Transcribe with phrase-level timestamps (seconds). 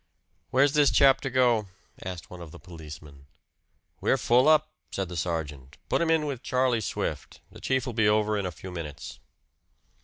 [0.49, 1.67] "Where's this chap to go?"
[2.03, 3.27] asked one of the policemen.
[3.99, 5.77] "We're full up," said the sergeant.
[5.89, 7.39] "Put him in with Charlie Swift.
[7.51, 9.19] The chief'll be over in a few minutes."